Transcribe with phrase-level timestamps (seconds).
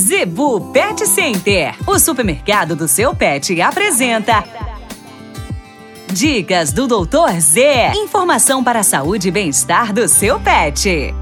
[0.00, 4.42] Zebu Pet Center, o supermercado do seu pet, apresenta.
[6.10, 7.92] Dicas do Doutor Z.
[7.94, 11.14] Informação para a saúde e bem-estar do seu pet.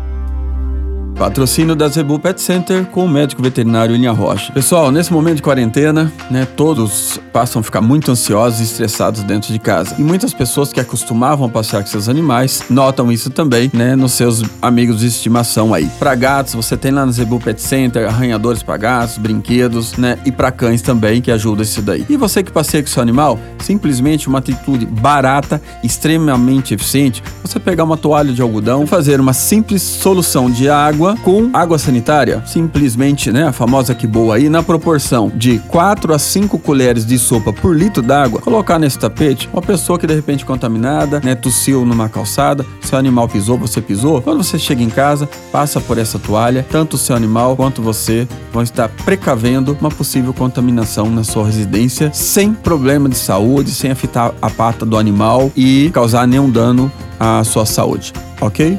[1.19, 4.53] Patrocínio da Zebu Pet Center com o médico veterinário Linha Rocha.
[4.53, 9.53] Pessoal, nesse momento de quarentena, né, todos passam a ficar muito ansiosos e estressados dentro
[9.53, 9.96] de casa.
[9.99, 14.45] E muitas pessoas que acostumavam passear com seus animais notam isso também, né, nos seus
[14.62, 15.91] amigos de estimação aí.
[15.99, 20.30] Para gatos, você tem lá no Zebu Pet Center arranhadores para gatos, brinquedos, né, e
[20.30, 22.07] para cães também, que ajuda isso daí.
[22.08, 27.82] E você que passeia com seu animal, simplesmente uma atitude barata, extremamente eficiente, você pegar
[27.82, 33.33] uma toalha de algodão, fazer uma simples solução de água água com água sanitária, simplesmente,
[33.33, 37.53] né, a famosa que boa aí, na proporção de 4 a 5 colheres de sopa
[37.53, 42.08] por litro d'água, colocar nesse tapete uma pessoa que de repente contaminada, né, tossiu numa
[42.08, 44.20] calçada, seu animal pisou, você pisou.
[44.20, 48.27] Quando você chega em casa, passa por essa toalha, tanto o seu animal quanto você
[48.52, 54.33] vão estar precavendo uma possível contaminação na sua residência sem problema de saúde, sem afetar
[54.40, 58.78] a pata do animal e causar nenhum dano à sua saúde, ok?